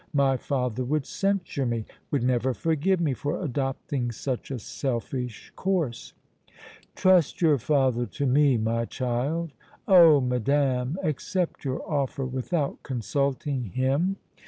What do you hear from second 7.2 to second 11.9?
your father to me, my child." "Oh! madame! Accept your